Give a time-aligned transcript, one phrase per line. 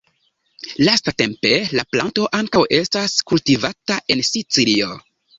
[0.85, 4.89] Lastatempe la planto ankaŭ estas kultivata en Sicilio.